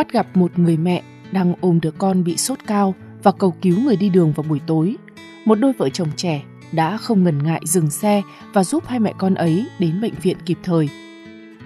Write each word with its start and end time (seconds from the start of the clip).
bắt 0.00 0.12
gặp 0.12 0.36
một 0.36 0.58
người 0.58 0.76
mẹ 0.76 1.02
đang 1.32 1.54
ôm 1.60 1.80
đứa 1.80 1.90
con 1.90 2.24
bị 2.24 2.36
sốt 2.36 2.58
cao 2.66 2.94
và 3.22 3.32
cầu 3.32 3.54
cứu 3.62 3.80
người 3.80 3.96
đi 3.96 4.08
đường 4.08 4.32
vào 4.32 4.44
buổi 4.48 4.60
tối. 4.66 4.96
Một 5.44 5.54
đôi 5.54 5.72
vợ 5.72 5.88
chồng 5.88 6.08
trẻ 6.16 6.42
đã 6.72 6.96
không 6.96 7.24
ngần 7.24 7.42
ngại 7.42 7.60
dừng 7.64 7.90
xe 7.90 8.22
và 8.52 8.64
giúp 8.64 8.86
hai 8.86 9.00
mẹ 9.00 9.14
con 9.18 9.34
ấy 9.34 9.66
đến 9.78 10.00
bệnh 10.00 10.14
viện 10.22 10.36
kịp 10.46 10.58
thời. 10.62 10.88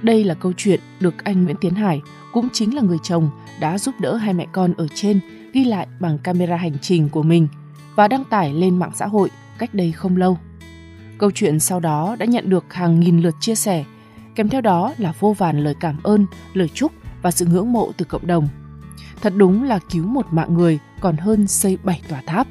Đây 0.02 0.24
là 0.24 0.34
câu 0.34 0.52
chuyện 0.56 0.80
được 1.00 1.24
anh 1.24 1.44
Nguyễn 1.44 1.56
Tiến 1.60 1.74
Hải, 1.74 2.02
cũng 2.32 2.48
chính 2.52 2.74
là 2.74 2.82
người 2.82 2.98
chồng 3.02 3.30
đã 3.60 3.78
giúp 3.78 3.94
đỡ 4.00 4.16
hai 4.16 4.34
mẹ 4.34 4.46
con 4.52 4.74
ở 4.76 4.88
trên 4.94 5.20
ghi 5.52 5.64
lại 5.64 5.86
bằng 6.00 6.18
camera 6.18 6.56
hành 6.56 6.78
trình 6.78 7.08
của 7.08 7.22
mình 7.22 7.48
và 7.96 8.08
đăng 8.08 8.24
tải 8.24 8.52
lên 8.52 8.78
mạng 8.78 8.92
xã 8.94 9.06
hội 9.06 9.30
cách 9.58 9.74
đây 9.74 9.92
không 9.92 10.16
lâu. 10.16 10.38
Câu 11.18 11.30
chuyện 11.30 11.60
sau 11.60 11.80
đó 11.80 12.16
đã 12.18 12.26
nhận 12.26 12.50
được 12.50 12.72
hàng 12.72 13.00
nghìn 13.00 13.20
lượt 13.20 13.34
chia 13.40 13.54
sẻ, 13.54 13.84
kèm 14.34 14.48
theo 14.48 14.60
đó 14.60 14.92
là 14.98 15.12
vô 15.20 15.32
vàn 15.32 15.64
lời 15.64 15.74
cảm 15.80 15.96
ơn, 16.02 16.26
lời 16.54 16.68
chúc 16.74 16.92
và 17.24 17.30
sự 17.30 17.46
ngưỡng 17.46 17.72
mộ 17.72 17.92
từ 17.96 18.04
cộng 18.04 18.26
đồng. 18.26 18.48
Thật 19.20 19.32
đúng 19.36 19.62
là 19.62 19.78
cứu 19.90 20.06
một 20.06 20.26
mạng 20.30 20.54
người 20.54 20.78
còn 21.00 21.16
hơn 21.16 21.46
xây 21.46 21.78
bảy 21.84 22.02
tòa 22.08 22.22
tháp. 22.26 22.46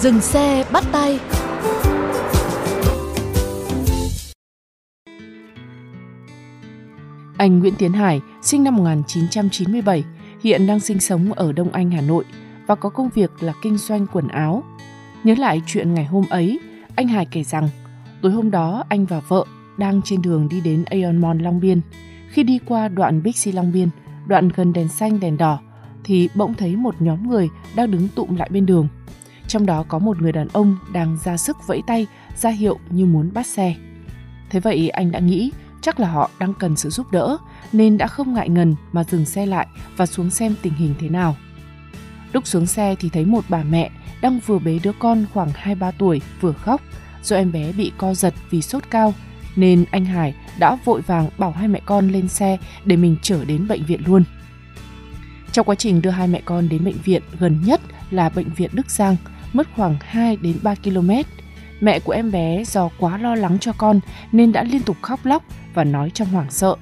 Dừng 0.00 0.20
xe 0.20 0.64
bắt 0.72 0.84
tay 0.92 1.20
Anh 7.38 7.58
Nguyễn 7.58 7.74
Tiến 7.78 7.92
Hải, 7.92 8.20
sinh 8.42 8.64
năm 8.64 8.76
1997, 8.76 10.04
hiện 10.42 10.66
đang 10.66 10.80
sinh 10.80 11.00
sống 11.00 11.32
ở 11.32 11.52
Đông 11.52 11.72
Anh, 11.72 11.90
Hà 11.90 12.00
Nội 12.00 12.24
và 12.66 12.74
có 12.74 12.88
công 12.88 13.08
việc 13.14 13.42
là 13.42 13.52
kinh 13.62 13.78
doanh 13.78 14.06
quần 14.12 14.28
áo. 14.28 14.62
Nhớ 15.24 15.34
lại 15.38 15.62
chuyện 15.66 15.94
ngày 15.94 16.04
hôm 16.04 16.24
ấy, 16.30 16.58
anh 16.96 17.08
Hải 17.08 17.26
kể 17.26 17.44
rằng 17.44 17.68
tối 18.24 18.32
hôm 18.32 18.50
đó 18.50 18.84
anh 18.88 19.06
và 19.06 19.20
vợ 19.20 19.44
đang 19.76 20.02
trên 20.02 20.22
đường 20.22 20.48
đi 20.48 20.60
đến 20.60 20.84
Aeon 20.84 21.12
Mall 21.12 21.42
Long 21.42 21.60
Biên. 21.60 21.80
Khi 22.28 22.42
đi 22.42 22.58
qua 22.66 22.88
đoạn 22.88 23.22
Bixi 23.22 23.52
Long 23.52 23.72
Biên, 23.72 23.88
đoạn 24.26 24.48
gần 24.48 24.72
đèn 24.72 24.88
xanh 24.88 25.20
đèn 25.20 25.36
đỏ, 25.36 25.58
thì 26.04 26.28
bỗng 26.34 26.54
thấy 26.54 26.76
một 26.76 26.94
nhóm 27.02 27.28
người 27.28 27.48
đang 27.76 27.90
đứng 27.90 28.08
tụm 28.08 28.36
lại 28.36 28.48
bên 28.52 28.66
đường. 28.66 28.88
Trong 29.48 29.66
đó 29.66 29.84
có 29.88 29.98
một 29.98 30.20
người 30.20 30.32
đàn 30.32 30.48
ông 30.52 30.76
đang 30.92 31.18
ra 31.24 31.36
sức 31.36 31.56
vẫy 31.66 31.82
tay, 31.86 32.06
ra 32.36 32.50
hiệu 32.50 32.78
như 32.90 33.06
muốn 33.06 33.30
bắt 33.34 33.46
xe. 33.46 33.74
Thế 34.50 34.60
vậy 34.60 34.88
anh 34.88 35.12
đã 35.12 35.18
nghĩ 35.18 35.52
chắc 35.82 36.00
là 36.00 36.08
họ 36.08 36.30
đang 36.38 36.54
cần 36.54 36.76
sự 36.76 36.90
giúp 36.90 37.12
đỡ 37.12 37.36
nên 37.72 37.98
đã 37.98 38.06
không 38.06 38.34
ngại 38.34 38.48
ngần 38.48 38.74
mà 38.92 39.04
dừng 39.04 39.24
xe 39.24 39.46
lại 39.46 39.66
và 39.96 40.06
xuống 40.06 40.30
xem 40.30 40.54
tình 40.62 40.74
hình 40.74 40.94
thế 41.00 41.08
nào. 41.08 41.36
Lúc 42.32 42.46
xuống 42.46 42.66
xe 42.66 42.94
thì 43.00 43.08
thấy 43.08 43.24
một 43.24 43.44
bà 43.48 43.62
mẹ 43.62 43.90
đang 44.20 44.40
vừa 44.46 44.58
bế 44.58 44.78
đứa 44.82 44.92
con 44.98 45.24
khoảng 45.34 45.50
2-3 45.50 45.92
tuổi 45.98 46.20
vừa 46.40 46.52
khóc 46.52 46.80
do 47.24 47.36
em 47.36 47.52
bé 47.52 47.72
bị 47.72 47.92
co 47.98 48.14
giật 48.14 48.34
vì 48.50 48.62
sốt 48.62 48.82
cao 48.90 49.14
nên 49.56 49.84
anh 49.90 50.04
Hải 50.04 50.34
đã 50.58 50.76
vội 50.84 51.00
vàng 51.00 51.28
bảo 51.38 51.50
hai 51.50 51.68
mẹ 51.68 51.80
con 51.86 52.08
lên 52.08 52.28
xe 52.28 52.58
để 52.84 52.96
mình 52.96 53.16
chở 53.22 53.44
đến 53.44 53.68
bệnh 53.68 53.84
viện 53.84 54.00
luôn. 54.06 54.24
Trong 55.52 55.66
quá 55.66 55.74
trình 55.74 56.02
đưa 56.02 56.10
hai 56.10 56.28
mẹ 56.28 56.40
con 56.44 56.68
đến 56.68 56.84
bệnh 56.84 56.98
viện 57.04 57.22
gần 57.38 57.60
nhất 57.64 57.80
là 58.10 58.28
bệnh 58.28 58.48
viện 58.50 58.70
Đức 58.72 58.90
Giang, 58.90 59.16
mất 59.52 59.66
khoảng 59.76 59.96
2 60.00 60.36
đến 60.36 60.58
3 60.62 60.74
km. 60.74 61.10
Mẹ 61.80 62.00
của 62.00 62.12
em 62.12 62.30
bé 62.30 62.64
do 62.64 62.88
quá 62.98 63.18
lo 63.18 63.34
lắng 63.34 63.58
cho 63.58 63.72
con 63.72 64.00
nên 64.32 64.52
đã 64.52 64.62
liên 64.62 64.82
tục 64.82 64.96
khóc 65.02 65.26
lóc 65.26 65.44
và 65.74 65.84
nói 65.84 66.10
trong 66.10 66.28
hoảng 66.28 66.50
sợ. 66.50 66.76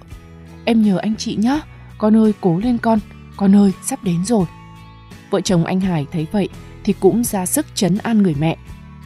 Em 0.64 0.82
nhờ 0.82 0.96
anh 0.96 1.16
chị 1.16 1.36
nhé, 1.36 1.60
con 1.98 2.16
ơi 2.16 2.32
cố 2.40 2.58
lên 2.58 2.78
con, 2.78 2.98
con 3.36 3.56
ơi 3.56 3.72
sắp 3.82 4.04
đến 4.04 4.24
rồi. 4.24 4.44
Vợ 5.30 5.40
chồng 5.40 5.64
anh 5.64 5.80
Hải 5.80 6.06
thấy 6.12 6.26
vậy 6.32 6.48
thì 6.84 6.94
cũng 7.00 7.24
ra 7.24 7.46
sức 7.46 7.66
chấn 7.74 7.98
an 7.98 8.22
người 8.22 8.34
mẹ, 8.38 8.56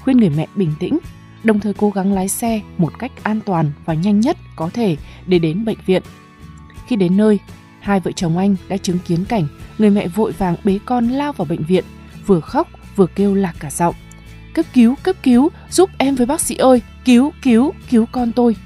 khuyên 0.01 0.17
người 0.17 0.31
mẹ 0.31 0.47
bình 0.55 0.73
tĩnh, 0.79 0.99
đồng 1.47 1.61
thời 1.61 1.75
cố 1.75 1.91
gắng 1.91 2.12
lái 2.12 2.29
xe 2.29 2.61
một 2.79 2.99
cách 2.99 3.12
an 3.23 3.41
toàn 3.47 3.73
và 3.84 3.95
nhanh 3.95 4.21
nhất 4.21 4.37
có 4.57 4.71
thể 4.73 4.97
để 5.27 5.39
đến 5.39 5.65
bệnh 5.65 5.79
viện. 5.87 6.03
Khi 6.87 6.97
đến 6.97 7.17
nơi, 7.17 7.39
hai 7.81 8.01
vợ 8.01 8.12
chồng 8.12 8.39
anh 8.39 8.57
đã 8.69 8.77
chứng 8.77 8.99
kiến 8.99 9.25
cảnh 9.25 9.47
người 9.79 9.91
mẹ 9.91 10.09
vội 10.09 10.33
vàng 10.33 10.56
bế 10.65 10.79
con 10.85 11.09
lao 11.09 11.33
vào 11.33 11.45
bệnh 11.45 11.65
viện, 11.65 11.85
vừa 12.27 12.41
khóc 12.41 12.69
vừa 12.97 13.06
kêu 13.06 13.35
lạc 13.35 13.55
cả 13.59 13.71
giọng. 13.71 13.95
Cấp 14.55 14.67
cứu, 14.75 14.95
cấp 15.03 15.17
cứu, 15.23 15.49
giúp 15.71 15.91
em 15.99 16.15
với 16.15 16.27
bác 16.27 16.41
sĩ 16.41 16.56
ơi, 16.56 16.83
cứu, 17.05 17.33
cứu, 17.43 17.73
cứu 17.91 18.06
con 18.12 18.33
tôi. 18.33 18.56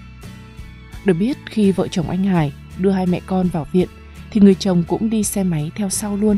Được 1.05 1.15
biết 1.15 1.37
khi 1.47 1.73
vợ 1.73 1.89
chồng 1.89 2.11
anh 2.11 2.25
Hải 2.25 2.53
đưa 2.79 2.91
hai 2.91 3.07
mẹ 3.07 3.21
con 3.27 3.49
vào 3.49 3.67
viện 3.73 3.89
thì 4.31 4.41
người 4.41 4.55
chồng 4.55 4.85
cũng 4.89 5.11
đi 5.11 5.25
xe 5.25 5.45
máy 5.45 5.71
theo 5.75 5.89
sau 5.89 6.17
luôn. 6.17 6.37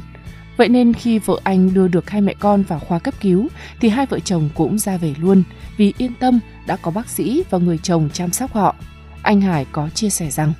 Vậy 0.57 0.69
nên 0.69 0.93
khi 0.93 1.19
vợ 1.19 1.35
anh 1.45 1.75
đưa 1.75 1.89
được 1.89 2.11
hai 2.11 2.21
mẹ 2.21 2.35
con 2.41 2.63
vào 2.63 2.79
khoa 2.79 2.99
cấp 2.99 3.15
cứu, 3.21 3.49
thì 3.81 3.89
hai 3.89 4.07
vợ 4.07 4.19
chồng 4.19 4.49
cũng 4.55 4.79
ra 4.79 4.97
về 4.97 5.15
luôn, 5.21 5.43
vì 5.77 5.95
yên 5.99 6.13
tâm 6.21 6.41
đã 6.67 6.77
có 6.83 6.91
bác 6.91 7.09
sĩ 7.09 7.45
và 7.51 7.59
người 7.59 7.79
chồng 7.83 8.09
chăm 8.13 8.31
sóc 8.31 8.53
họ. 8.53 8.75
Anh 9.23 9.41
Hải 9.41 9.67
có 9.73 9.89
chia 9.95 10.11
sẻ 10.11 10.31
rằng, 10.31 10.53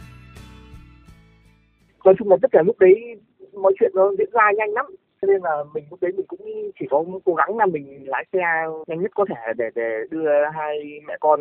nói 2.05 2.15
chung 2.19 2.31
là 2.31 2.37
tất 2.43 2.49
cả 2.53 2.63
lúc 2.67 2.79
đấy 2.79 2.95
mọi 3.63 3.73
chuyện 3.81 3.91
nó 3.95 4.11
diễn 4.19 4.29
ra 4.33 4.43
nhanh 4.59 4.73
lắm 4.73 4.87
cho 5.23 5.29
nên 5.33 5.43
là 5.43 5.65
mình 5.75 5.85
lúc 5.91 5.99
đấy 6.03 6.13
mình 6.17 6.27
cũng 6.29 6.41
chỉ 6.81 6.87
có 6.91 7.05
cố 7.25 7.35
gắng 7.35 7.59
là 7.59 7.67
mình 7.67 8.09
lái 8.09 8.25
xe 8.33 8.39
nhanh 8.87 9.01
nhất 9.03 9.11
có 9.15 9.25
thể 9.29 9.53
để 9.57 9.65
để 9.75 9.91
đưa 10.11 10.29
hai 10.55 11.01
mẹ 11.09 11.17
con 11.21 11.41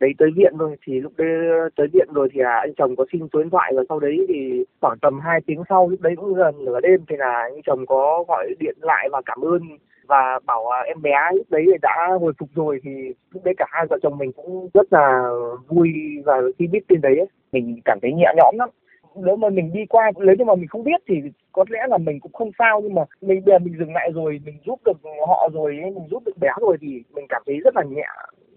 đấy 0.00 0.10
tới 0.18 0.30
viện 0.36 0.52
thôi. 0.58 0.76
Thì 0.86 1.00
lúc 1.00 1.12
đấy 1.16 1.28
tới 1.76 1.86
viện 1.92 2.08
rồi 2.14 2.28
thì 2.32 2.40
là 2.40 2.56
anh 2.56 2.74
chồng 2.74 2.96
có 2.96 3.04
xin 3.12 3.28
số 3.32 3.38
điện 3.38 3.50
thoại 3.50 3.72
và 3.76 3.82
sau 3.88 4.00
đấy 4.00 4.26
thì 4.28 4.64
khoảng 4.80 4.98
tầm 5.02 5.20
2 5.20 5.40
tiếng 5.46 5.62
sau 5.68 5.88
lúc 5.88 6.00
đấy 6.00 6.14
cũng 6.16 6.34
gần 6.34 6.64
nửa 6.64 6.80
đêm 6.80 7.00
thì 7.08 7.16
là 7.16 7.32
anh 7.42 7.62
chồng 7.66 7.86
có 7.86 8.24
gọi 8.28 8.54
điện 8.60 8.74
lại 8.80 9.08
và 9.12 9.22
cảm 9.26 9.40
ơn 9.40 9.62
và 10.06 10.38
bảo 10.46 10.64
em 10.86 11.02
bé 11.02 11.12
lúc 11.34 11.46
đấy 11.50 11.66
đã 11.82 12.08
hồi 12.20 12.32
phục 12.38 12.48
rồi. 12.54 12.80
Thì 12.84 12.90
lúc 13.34 13.44
đấy 13.44 13.54
cả 13.56 13.66
hai 13.68 13.86
vợ 13.90 13.98
chồng 14.02 14.18
mình 14.18 14.32
cũng 14.32 14.68
rất 14.74 14.92
là 14.92 15.30
vui 15.68 15.88
và 16.24 16.40
khi 16.58 16.66
biết 16.66 16.88
tin 16.88 17.00
đấy 17.00 17.16
ấy, 17.18 17.28
mình 17.52 17.80
cảm 17.84 17.98
thấy 18.02 18.12
nhẹ 18.12 18.32
nhõm 18.36 18.54
lắm 18.58 18.68
nếu 19.14 19.36
mà 19.36 19.48
mình 19.48 19.72
đi 19.72 19.86
qua 19.88 20.10
nếu 20.16 20.34
như 20.38 20.44
mà 20.44 20.54
mình 20.54 20.68
không 20.68 20.84
biết 20.84 21.00
thì 21.08 21.14
có 21.52 21.64
lẽ 21.68 21.80
là 21.88 21.98
mình 21.98 22.20
cũng 22.20 22.32
không 22.32 22.50
sao 22.58 22.80
nhưng 22.80 22.94
mà 22.94 23.02
mình 23.20 23.42
bây 23.44 23.52
giờ 23.52 23.58
mình 23.58 23.74
dừng 23.78 23.92
lại 23.92 24.10
rồi 24.14 24.40
mình 24.44 24.58
giúp 24.66 24.80
được 24.84 24.98
họ 25.26 25.48
rồi 25.52 25.72
mình 25.74 26.08
giúp 26.10 26.22
được 26.26 26.38
bé 26.40 26.48
rồi 26.60 26.76
thì 26.80 27.02
mình 27.14 27.26
cảm 27.28 27.42
thấy 27.46 27.56
rất 27.64 27.76
là 27.76 27.82
nhẹ 27.82 28.06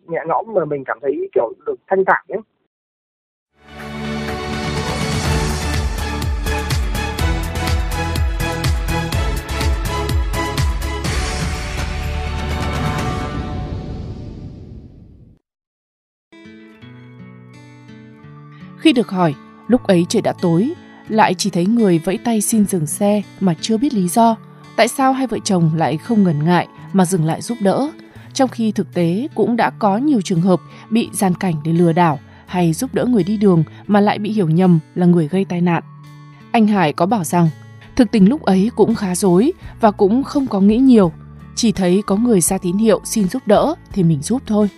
nhẹ 0.08 0.20
nhõm 0.28 0.54
mà 0.54 0.66
mình 0.66 0.84
cảm 0.84 1.00
thấy 1.02 1.30
kiểu 1.34 1.54
được 1.66 1.76
thanh 1.88 2.06
thản 2.06 2.26
ấy. 2.30 2.40
Khi 18.80 18.94
được 18.94 19.08
hỏi, 19.08 19.34
lúc 19.72 19.84
ấy 19.84 20.06
trời 20.10 20.22
đã 20.22 20.34
tối, 20.42 20.74
lại 21.10 21.34
chỉ 21.34 21.50
thấy 21.50 21.66
người 21.66 22.00
vẫy 22.00 22.18
tay 22.18 22.42
xin 22.42 22.66
dừng 22.66 22.88
xe 22.88 23.22
mà 23.40 23.54
chưa 23.62 23.78
biết 23.78 23.94
lý 23.94 24.08
do. 24.08 24.36
Tại 24.76 24.88
sao 24.88 25.14
hai 25.14 25.28
vợ 25.28 25.38
chồng 25.44 25.72
lại 25.76 25.98
không 25.98 26.24
ngần 26.24 26.46
ngại 26.46 26.68
mà 26.94 27.06
dừng 27.06 27.26
lại 27.26 27.42
giúp 27.42 27.58
đỡ, 27.62 27.90
trong 28.34 28.50
khi 28.50 28.72
thực 28.72 28.94
tế 28.94 29.28
cũng 29.36 29.56
đã 29.56 29.70
có 29.80 29.98
nhiều 29.98 30.22
trường 30.22 30.42
hợp 30.42 30.60
bị 30.90 31.10
gian 31.14 31.34
cảnh 31.36 31.54
để 31.64 31.74
lừa 31.74 31.94
đảo 31.94 32.20
hay 32.46 32.74
giúp 32.74 32.94
đỡ 32.94 33.06
người 33.06 33.24
đi 33.24 33.38
đường 33.38 33.64
mà 33.88 34.00
lại 34.00 34.20
bị 34.20 34.32
hiểu 34.32 34.50
nhầm 34.50 34.80
là 34.96 35.06
người 35.06 35.28
gây 35.28 35.46
tai 35.46 35.62
nạn. 35.62 35.84
Anh 36.52 36.68
Hải 36.68 36.94
có 36.94 37.06
bảo 37.06 37.24
rằng, 37.24 37.50
thực 37.96 38.12
tình 38.12 38.30
lúc 38.30 38.42
ấy 38.42 38.72
cũng 38.76 38.96
khá 38.96 39.16
dối 39.16 39.52
và 39.82 39.92
cũng 39.92 40.24
không 40.24 40.48
có 40.48 40.62
nghĩ 40.62 40.78
nhiều, 40.78 41.12
chỉ 41.56 41.72
thấy 41.72 42.02
có 42.06 42.16
người 42.16 42.42
ra 42.42 42.58
tín 42.58 42.78
hiệu 42.78 43.02
xin 43.04 43.28
giúp 43.28 43.42
đỡ 43.46 43.76
thì 43.92 44.04
mình 44.04 44.22
giúp 44.22 44.42
thôi. 44.48 44.70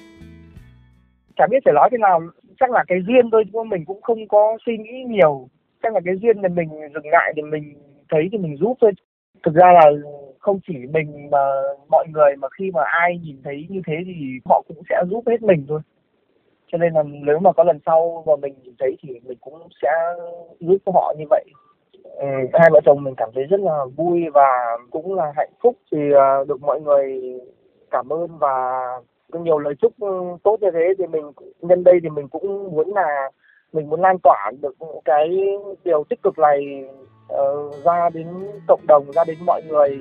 chả 1.38 1.45
biết 1.51 1.57
phải 1.65 1.73
nói 1.73 1.89
thế 1.91 1.97
nào 1.97 2.21
chắc 2.59 2.71
là 2.71 2.83
cái 2.88 3.00
duyên 3.07 3.31
thôi 3.31 3.44
chứ 3.53 3.63
mình 3.63 3.85
cũng 3.85 4.01
không 4.01 4.27
có 4.27 4.57
suy 4.65 4.77
nghĩ 4.77 5.03
nhiều. 5.07 5.47
Chắc 5.83 5.94
là 5.94 6.00
cái 6.05 6.15
duyên 6.21 6.41
là 6.41 6.50
mình 6.50 6.69
dừng 6.94 7.07
lại 7.11 7.33
thì 7.35 7.41
mình 7.41 7.73
thấy 8.09 8.29
thì 8.31 8.38
mình 8.38 8.57
giúp 8.57 8.77
thôi. 8.81 8.91
Thực 9.44 9.53
ra 9.53 9.71
là 9.73 9.91
không 10.39 10.59
chỉ 10.67 10.73
mình 10.94 11.29
mà 11.31 11.39
mọi 11.91 12.05
người 12.13 12.35
mà 12.35 12.47
khi 12.57 12.71
mà 12.71 12.81
ai 12.85 13.19
nhìn 13.23 13.38
thấy 13.44 13.67
như 13.69 13.81
thế 13.88 13.94
thì 14.05 14.13
họ 14.45 14.61
cũng 14.67 14.83
sẽ 14.89 14.95
giúp 15.09 15.23
hết 15.27 15.41
mình 15.41 15.65
thôi. 15.69 15.79
Cho 16.71 16.77
nên 16.77 16.94
là 16.94 17.03
nếu 17.03 17.39
mà 17.39 17.51
có 17.51 17.63
lần 17.63 17.79
sau 17.85 18.23
mà 18.27 18.35
mình 18.35 18.53
nhìn 18.63 18.73
thấy 18.79 18.95
thì 19.01 19.19
mình 19.23 19.38
cũng 19.41 19.67
sẽ 19.81 19.89
giúp 20.59 20.77
họ 20.94 21.13
như 21.17 21.25
vậy. 21.29 21.45
Ừ, 22.03 22.27
hai 22.53 22.69
vợ 22.71 22.79
chồng 22.85 23.03
mình 23.03 23.13
cảm 23.17 23.29
thấy 23.35 23.44
rất 23.44 23.59
là 23.59 23.85
vui 23.95 24.29
và 24.33 24.77
cũng 24.91 25.15
là 25.15 25.33
hạnh 25.35 25.51
phúc. 25.63 25.75
Thì 25.91 25.97
à, 26.17 26.44
được 26.47 26.61
mọi 26.61 26.81
người 26.81 27.21
cảm 27.91 28.13
ơn 28.13 28.38
và 28.38 28.83
nhiều 29.39 29.59
lời 29.59 29.74
chúc 29.81 30.00
ừ, 30.00 30.07
tốt 30.44 30.57
như 30.62 30.68
thế 30.74 30.94
thì 30.97 31.07
mình 31.07 31.31
nhân 31.62 31.83
đây 31.83 32.00
thì 32.03 32.09
mình 32.09 32.27
cũng 32.27 32.75
muốn 32.75 32.94
là 32.94 33.31
mình 33.74 33.89
muốn 33.89 34.01
lan 34.01 34.18
tỏa 34.24 34.51
được 34.62 34.75
cái 35.06 35.30
điều 35.83 36.03
tích 36.09 36.24
cực 36.24 36.39
này 36.39 36.85
uh, 37.33 37.83
ra 37.83 38.09
đến 38.13 38.27
cộng 38.68 38.88
đồng 38.88 39.12
ra 39.12 39.24
đến 39.24 39.38
mọi 39.45 39.62
người 39.69 40.00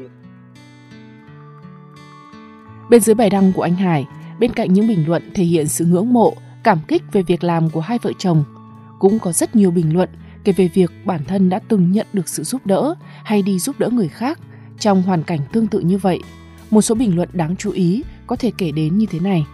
Bên 2.90 3.00
dưới 3.00 3.14
bài 3.14 3.31
đăng 3.31 3.52
của 3.56 3.62
anh 3.62 3.75
Hải, 3.75 4.06
bên 4.40 4.52
cạnh 4.52 4.73
những 4.73 4.88
bình 4.88 5.05
luận 5.06 5.23
thể 5.35 5.44
hiện 5.44 5.67
sự 5.69 5.85
ngưỡng 5.85 6.12
mộ, 6.12 6.32
cảm 6.64 6.78
kích 6.88 7.02
về 7.12 7.23
việc 7.23 7.44
làm 7.44 7.70
của 7.70 7.81
hai 7.81 7.99
vợ 8.02 8.11
chồng, 8.19 8.44
cũng 8.99 9.19
có 9.19 9.32
rất 9.32 9.56
nhiều 9.56 9.70
bình 9.70 9.94
luận 9.94 10.08
kể 10.44 10.52
về 10.52 10.69
việc 10.75 10.90
bản 11.05 11.20
thân 11.25 11.49
đã 11.49 11.61
từng 11.69 11.93
nhận 11.93 12.06
được 12.12 12.28
sự 12.28 12.43
giúp 12.43 12.67
đỡ 12.67 12.94
hay 13.25 13.43
đi 13.43 13.58
giúp 13.58 13.76
đỡ 13.78 13.88
người 13.93 14.08
khác 14.08 14.38
trong 14.78 15.02
hoàn 15.02 15.23
cảnh 15.23 15.38
tương 15.52 15.67
tự 15.67 15.81
như 15.81 15.99
vậy. 15.99 16.19
Một 16.70 16.82
số 16.82 16.94
bình 16.94 17.17
luận 17.17 17.28
đáng 17.32 17.56
chú 17.56 17.73
ý 17.73 18.02
có 18.32 18.37
thể 18.37 18.52
kể 18.58 18.70
đến 18.70 18.99
như 18.99 19.06
thế 19.06 19.19
này. 19.19 19.46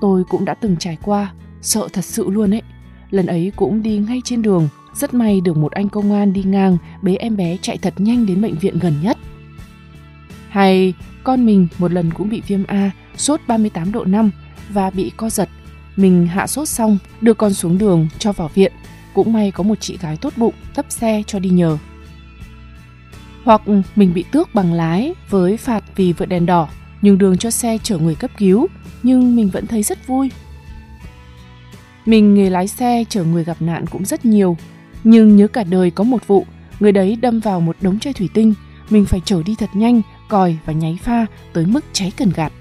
Tôi 0.00 0.24
cũng 0.28 0.44
đã 0.44 0.54
từng 0.54 0.76
trải 0.76 0.98
qua, 1.02 1.32
sợ 1.62 1.88
thật 1.92 2.04
sự 2.04 2.30
luôn 2.30 2.54
ấy. 2.54 2.62
Lần 3.10 3.26
ấy 3.26 3.52
cũng 3.56 3.82
đi 3.82 3.98
ngay 3.98 4.20
trên 4.24 4.42
đường, 4.42 4.68
rất 4.94 5.14
may 5.14 5.40
được 5.40 5.56
một 5.56 5.72
anh 5.72 5.88
công 5.88 6.12
an 6.12 6.32
đi 6.32 6.42
ngang 6.42 6.76
bế 7.02 7.14
em 7.14 7.36
bé 7.36 7.56
chạy 7.62 7.78
thật 7.78 7.94
nhanh 7.96 8.26
đến 8.26 8.42
bệnh 8.42 8.54
viện 8.58 8.78
gần 8.78 8.94
nhất. 9.02 9.18
Hay 10.48 10.94
con 11.24 11.46
mình 11.46 11.68
một 11.78 11.92
lần 11.92 12.10
cũng 12.12 12.28
bị 12.28 12.42
viêm 12.46 12.64
A, 12.66 12.90
sốt 13.16 13.40
38 13.46 13.92
độ 13.92 14.04
5 14.04 14.30
và 14.68 14.90
bị 14.90 15.10
co 15.16 15.30
giật. 15.30 15.48
Mình 15.96 16.26
hạ 16.26 16.46
sốt 16.46 16.68
xong, 16.68 16.98
đưa 17.20 17.34
con 17.34 17.52
xuống 17.52 17.78
đường 17.78 18.08
cho 18.18 18.32
vào 18.32 18.50
viện. 18.54 18.72
Cũng 19.14 19.32
may 19.32 19.50
có 19.50 19.62
một 19.62 19.80
chị 19.80 19.98
gái 20.00 20.16
tốt 20.16 20.32
bụng 20.36 20.54
tấp 20.74 20.86
xe 20.88 21.22
cho 21.26 21.38
đi 21.38 21.50
nhờ. 21.50 21.78
Hoặc 23.44 23.62
mình 23.96 24.14
bị 24.14 24.24
tước 24.32 24.54
bằng 24.54 24.72
lái 24.72 25.14
với 25.28 25.56
phạt 25.56 25.84
vì 25.96 26.12
vượt 26.12 26.26
đèn 26.26 26.46
đỏ, 26.46 26.68
nhường 27.02 27.18
đường 27.18 27.38
cho 27.38 27.50
xe 27.50 27.78
chở 27.82 27.98
người 27.98 28.14
cấp 28.14 28.30
cứu, 28.38 28.66
nhưng 29.02 29.36
mình 29.36 29.50
vẫn 29.50 29.66
thấy 29.66 29.82
rất 29.82 30.06
vui. 30.06 30.30
Mình 32.06 32.34
nghề 32.34 32.50
lái 32.50 32.68
xe 32.68 33.04
chở 33.08 33.24
người 33.24 33.44
gặp 33.44 33.56
nạn 33.62 33.86
cũng 33.86 34.04
rất 34.04 34.24
nhiều, 34.24 34.56
nhưng 35.04 35.36
nhớ 35.36 35.48
cả 35.48 35.64
đời 35.64 35.90
có 35.90 36.04
một 36.04 36.26
vụ, 36.26 36.46
người 36.80 36.92
đấy 36.92 37.16
đâm 37.16 37.40
vào 37.40 37.60
một 37.60 37.76
đống 37.80 37.98
chai 37.98 38.12
thủy 38.12 38.28
tinh, 38.34 38.54
mình 38.90 39.04
phải 39.04 39.20
chở 39.24 39.42
đi 39.42 39.54
thật 39.58 39.70
nhanh 39.74 40.02
còi 40.28 40.56
và 40.64 40.72
nháy 40.72 40.98
pha 41.02 41.26
tới 41.52 41.66
mức 41.66 41.84
cháy 41.92 42.12
cần 42.16 42.32
gạt. 42.36 42.52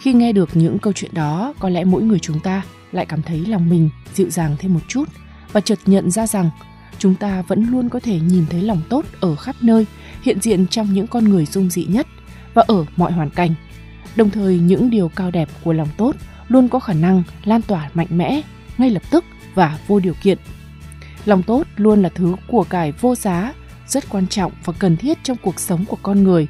Khi 0.00 0.12
nghe 0.12 0.32
được 0.32 0.50
những 0.54 0.78
câu 0.78 0.92
chuyện 0.92 1.14
đó, 1.14 1.54
có 1.58 1.68
lẽ 1.68 1.84
mỗi 1.84 2.02
người 2.02 2.18
chúng 2.18 2.40
ta 2.40 2.62
lại 2.92 3.06
cảm 3.06 3.22
thấy 3.22 3.46
lòng 3.46 3.68
mình 3.68 3.90
dịu 4.14 4.30
dàng 4.30 4.56
thêm 4.58 4.74
một 4.74 4.80
chút 4.88 5.04
và 5.52 5.60
chợt 5.60 5.78
nhận 5.86 6.10
ra 6.10 6.26
rằng 6.26 6.50
chúng 6.98 7.14
ta 7.14 7.42
vẫn 7.42 7.70
luôn 7.70 7.88
có 7.88 8.00
thể 8.00 8.20
nhìn 8.20 8.44
thấy 8.50 8.62
lòng 8.62 8.82
tốt 8.88 9.04
ở 9.20 9.36
khắp 9.36 9.56
nơi, 9.60 9.86
hiện 10.22 10.40
diện 10.40 10.66
trong 10.66 10.92
những 10.92 11.06
con 11.06 11.24
người 11.24 11.46
dung 11.46 11.70
dị 11.70 11.84
nhất 11.84 12.06
và 12.54 12.64
ở 12.66 12.84
mọi 12.96 13.12
hoàn 13.12 13.30
cảnh. 13.30 13.54
Đồng 14.16 14.30
thời 14.30 14.58
những 14.58 14.90
điều 14.90 15.08
cao 15.08 15.30
đẹp 15.30 15.48
của 15.64 15.72
lòng 15.72 15.88
tốt 15.96 16.16
luôn 16.48 16.68
có 16.68 16.78
khả 16.78 16.92
năng 16.92 17.22
lan 17.44 17.62
tỏa 17.62 17.90
mạnh 17.94 18.06
mẽ, 18.10 18.40
ngay 18.78 18.90
lập 18.90 19.02
tức 19.10 19.24
và 19.54 19.78
vô 19.86 20.00
điều 20.00 20.14
kiện. 20.22 20.38
Lòng 21.24 21.42
tốt 21.42 21.66
luôn 21.76 22.02
là 22.02 22.08
thứ 22.08 22.34
của 22.46 22.64
cải 22.64 22.92
vô 22.92 23.14
giá 23.14 23.52
rất 23.86 24.08
quan 24.08 24.26
trọng 24.26 24.52
và 24.64 24.72
cần 24.78 24.96
thiết 24.96 25.18
trong 25.22 25.36
cuộc 25.42 25.60
sống 25.60 25.84
của 25.84 25.98
con 26.02 26.22
người. 26.22 26.46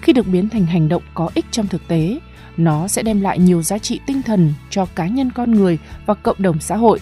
Khi 0.00 0.12
được 0.12 0.26
biến 0.26 0.48
thành 0.48 0.66
hành 0.66 0.88
động 0.88 1.02
có 1.14 1.30
ích 1.34 1.46
trong 1.50 1.66
thực 1.66 1.88
tế, 1.88 2.18
nó 2.56 2.88
sẽ 2.88 3.02
đem 3.02 3.20
lại 3.20 3.38
nhiều 3.38 3.62
giá 3.62 3.78
trị 3.78 4.00
tinh 4.06 4.22
thần 4.22 4.54
cho 4.70 4.86
cá 4.86 5.06
nhân 5.06 5.30
con 5.30 5.50
người 5.50 5.78
và 6.06 6.14
cộng 6.14 6.42
đồng 6.42 6.60
xã 6.60 6.76
hội. 6.76 7.00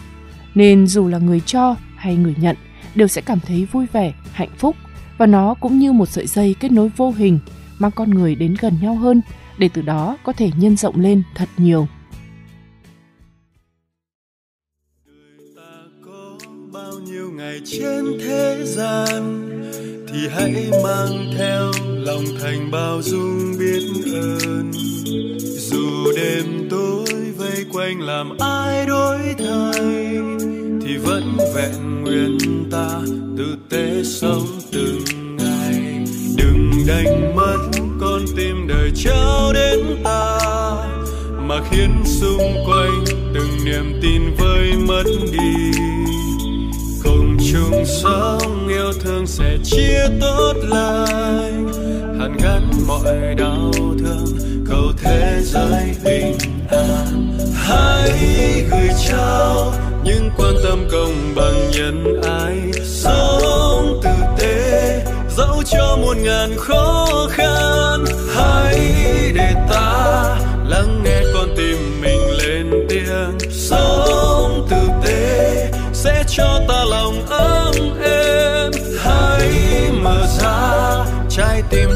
Nên 0.55 0.87
dù 0.87 1.08
là 1.08 1.19
người 1.19 1.40
cho 1.40 1.76
hay 1.96 2.17
người 2.17 2.34
nhận 2.38 2.56
đều 2.94 3.08
sẽ 3.08 3.20
cảm 3.20 3.40
thấy 3.40 3.67
vui 3.72 3.87
vẻ, 3.93 4.12
hạnh 4.32 4.50
phúc 4.58 4.76
và 5.19 5.26
nó 5.26 5.55
cũng 5.55 5.78
như 5.78 5.93
một 5.93 6.06
sợi 6.06 6.26
dây 6.26 6.55
kết 6.61 6.72
nối 6.72 6.88
vô 6.96 7.11
hình, 7.11 7.38
mang 7.78 7.90
con 7.90 8.11
người 8.11 8.34
đến 8.34 8.56
gần 8.61 8.75
nhau 8.82 8.94
hơn, 8.94 9.20
để 9.58 9.69
từ 9.75 9.82
đó 9.82 10.16
có 10.25 10.32
thể 10.32 10.50
nhân 10.58 10.76
rộng 10.76 11.00
lên 11.00 11.22
thật 11.34 11.49
nhiều. 11.56 11.87
bao 16.75 16.93
nhiêu 16.93 17.31
ngày 17.31 17.61
trên 17.64 18.05
thế 18.20 18.62
gian 18.64 19.50
thì 20.08 20.28
hãy 20.28 20.70
mang 20.84 21.32
theo 21.38 21.72
lòng 21.84 22.25
thành 22.40 22.70
bao 22.70 23.02
dung 23.02 23.52
biết 23.58 23.82
ơn 24.14 24.70
dù 25.58 26.12
đêm 26.17 26.69
tối 26.70 27.32
vây 27.37 27.64
quanh 27.72 28.00
làm 28.00 28.38
ai 28.38 28.87
đổi 28.87 29.19
thay 29.38 29.72
thì 30.82 30.96
vẫn 30.96 31.37
vẹn 31.55 32.02
nguyên 32.02 32.38
ta 32.70 33.00
tử 33.38 33.56
tế 33.70 34.02
sống 34.05 34.54
đừng 36.86 37.04
đánh 37.04 37.36
mất 37.36 37.58
con 38.00 38.20
tim 38.36 38.66
đời 38.69 38.92
trao 38.94 39.52
đến 39.52 40.02
ta. 40.04 40.38
Mà 41.40 41.60
khiến 41.70 41.90
xung 42.04 42.64
quanh 42.66 43.04
từng 43.34 43.64
niềm 43.64 44.00
tin 44.02 44.34
vơi 44.34 44.72
mất 44.72 45.04
đi. 45.32 45.70
Cùng 47.04 47.36
chung 47.52 47.84
sống 48.02 48.69
yêu 48.69 48.92
thương 49.00 49.26
sẽ 49.26 49.58
chia 49.64 50.06
tốt 50.20 50.52
lành 50.62 51.69
hàn 52.20 52.36
gắn 52.42 52.70
mọi 52.88 53.34
đau 53.38 53.72
thương, 53.98 54.26
cầu 54.70 54.92
thế 55.02 55.40
giới 55.42 55.94
bình 56.04 56.38
an. 56.70 57.38
Hãy 57.54 58.12
gửi 58.70 58.88
trao 59.08 59.72
những 60.04 60.31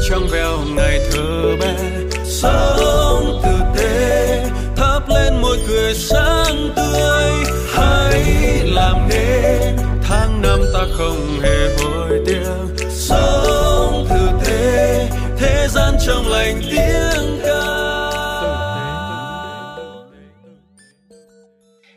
trong 0.09 0.27
veo 0.31 0.57
ngày 0.75 0.99
thơ 1.11 1.57
bé. 1.59 1.75
Sống 2.23 3.41
tử 3.43 3.59
tế 3.77 4.45
thắp 4.75 4.99
lên 5.09 5.41
môi 5.41 5.57
cười 5.67 5.93
sáng 5.93 6.69
tươi. 6.75 7.31
Hãy 7.67 8.23
làm 8.65 9.09
nên 9.09 9.75
tháng 10.03 10.41
năm 10.41 10.59
ta 10.73 10.85
không 10.91 11.39
hề 11.41 11.75
hối 11.77 12.23
tiếc. 12.25 12.87
Sống 12.89 14.05
tử 14.09 14.29
tế 14.45 15.09
thế 15.37 15.67
gian 15.69 15.93
trong 16.07 16.27
lành 16.27 16.61
tiếng 16.71 17.39
ca. 17.43 17.59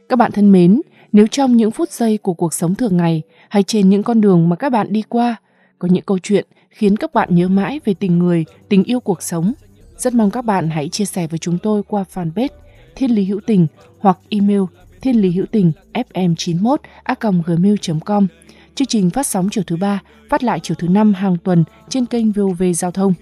Các 0.09 0.16
bạn 0.16 0.33
thân 0.33 0.52
mến, 0.52 0.81
nếu 1.12 1.26
trong 1.31 1.57
những 1.57 1.71
phút 1.71 1.90
giây 1.90 2.19
của 2.23 2.35
cuộc 2.35 2.54
sống 2.54 2.75
thường 2.75 2.97
ngày 2.97 3.23
hay 3.49 3.62
trên 3.62 3.90
những 3.90 4.02
con 4.02 4.21
đường 4.21 4.49
mà 4.49 4.57
các 4.57 4.73
bạn 4.73 4.87
đi 4.90 5.02
qua 5.09 5.37
có 5.78 5.88
những 5.90 6.04
câu 6.04 6.19
chuyện 6.23 6.47
khiến 6.73 6.97
các 6.97 7.14
bạn 7.14 7.35
nhớ 7.35 7.49
mãi 7.49 7.81
về 7.85 7.95
tình 7.95 8.19
người, 8.19 8.45
tình 8.69 8.85
yêu 8.85 9.00
cuộc 9.00 9.23
sống, 9.23 9.52
rất 9.97 10.14
mong 10.14 10.31
các 10.31 10.45
bạn 10.45 10.71
hãy 10.71 10.88
chia 10.88 11.05
sẻ 11.05 11.26
với 11.26 11.38
chúng 11.38 11.59
tôi 11.59 11.83
qua 11.83 12.05
fanpage 12.14 12.49
Thiên 12.95 13.14
Lý 13.14 13.25
Hữu 13.25 13.41
Tình 13.47 13.67
hoặc 13.99 14.19
email 14.29 14.61
thiên 15.02 15.21
lý 15.21 15.31
hữu 15.31 15.47
tình 15.50 15.73
fm91 15.93 16.76
a 17.02 17.14
gmail.com. 17.21 18.26
Chương 18.75 18.87
trình 18.87 19.11
phát 19.11 19.26
sóng 19.26 19.49
chiều 19.50 19.64
thứ 19.67 19.76
ba, 19.76 20.02
phát 20.29 20.45
lại 20.45 20.61
chiều 20.62 20.75
thứ 20.79 20.88
năm 20.88 21.14
hàng 21.14 21.37
tuần 21.45 21.64
trên 21.88 22.07
kênh 22.07 22.33
VOV 22.33 22.62
Giao 22.75 22.91
thông. 22.91 23.14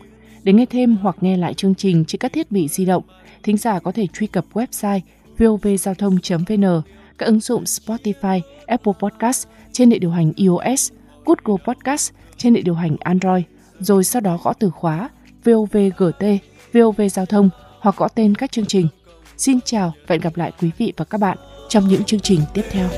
Để 0.42 0.52
nghe 0.52 0.66
thêm 0.66 0.97
hoặc 0.97 1.16
nghe 1.21 1.37
lại 1.37 1.54
chương 1.54 1.75
trình 1.75 2.04
trên 2.04 2.19
các 2.19 2.33
thiết 2.33 2.52
bị 2.52 2.69
di 2.69 2.85
động, 2.85 3.02
thính 3.42 3.57
giả 3.57 3.78
có 3.78 3.92
thể 3.92 4.07
truy 4.07 4.26
cập 4.26 4.45
website 4.52 5.00
vovgiao 5.38 5.95
thông.vn, 5.95 6.83
các 7.19 7.26
ứng 7.26 7.40
dụng 7.40 7.64
Spotify, 7.64 8.40
Apple 8.66 8.92
Podcast 9.00 9.47
trên 9.73 9.90
hệ 9.90 9.99
điều 9.99 10.11
hành 10.11 10.33
iOS, 10.37 10.92
Google 11.25 11.64
Podcast 11.66 12.12
trên 12.40 12.54
hệ 12.54 12.61
điều 12.61 12.75
hành 12.75 12.97
Android, 13.00 13.44
rồi 13.80 14.04
sau 14.04 14.20
đó 14.20 14.38
gõ 14.42 14.52
từ 14.59 14.70
khóa 14.70 15.09
VOVGT, 15.44 16.25
VOV 16.73 17.00
Giao 17.11 17.26
thông 17.26 17.50
hoặc 17.80 17.97
gõ 17.97 18.09
tên 18.09 18.35
các 18.35 18.52
chương 18.52 18.66
trình. 18.66 18.88
Xin 19.37 19.59
chào 19.64 19.92
và 20.06 20.14
hẹn 20.14 20.20
gặp 20.20 20.37
lại 20.37 20.52
quý 20.62 20.70
vị 20.78 20.92
và 20.97 21.04
các 21.04 21.18
bạn 21.18 21.38
trong 21.68 21.88
những 21.88 22.04
chương 22.04 22.20
trình 22.20 22.40
tiếp 22.54 22.62
theo. 22.70 22.88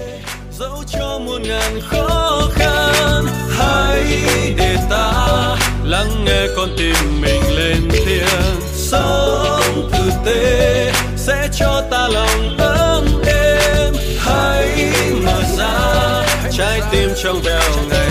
dẫu 0.59 0.83
cho 0.87 1.21
muôn 1.27 1.43
ngàn 1.43 1.81
khó 1.81 2.41
khăn 2.53 3.25
hãy 3.51 4.05
để 4.57 4.77
ta 4.91 5.13
lắng 5.85 6.25
nghe 6.25 6.47
con 6.57 6.69
tim 6.79 7.21
mình 7.23 7.43
lên 7.57 7.89
tiếng 7.91 8.61
sống 8.75 9.91
tử 9.93 10.11
tế 10.25 10.93
sẽ 11.17 11.49
cho 11.53 11.83
ta 11.91 12.09
lòng 12.09 12.57
ấm 12.59 13.05
êm 13.27 13.95
hãy 14.19 14.93
mở 15.25 15.43
ra 15.59 16.25
trái 16.51 16.81
tim 16.93 17.11
trong 17.23 17.37
veo 17.45 17.71
ngày 17.91 18.02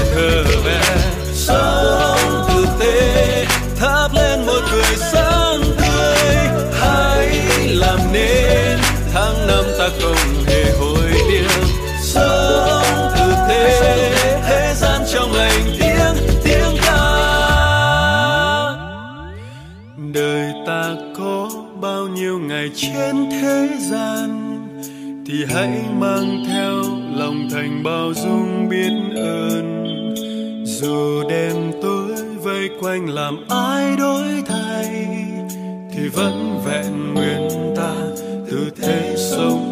hãy 25.61 25.83
mang 25.99 26.43
theo 26.47 26.81
lòng 27.15 27.47
thành 27.51 27.83
bao 27.83 28.13
dung 28.13 28.69
biết 28.69 28.91
ơn. 29.15 29.83
Dù 30.65 31.23
đêm 31.29 31.55
tối 31.81 32.11
vây 32.43 32.69
quanh 32.81 33.09
làm 33.09 33.45
ai 33.49 33.95
đổi 33.97 34.23
thay, 34.47 35.07
thì 35.91 36.07
vẫn 36.07 36.61
vẹn 36.65 37.13
nguyên 37.13 37.73
ta 37.75 37.93
từ 38.51 38.71
thế 38.81 39.15
sống. 39.17 39.70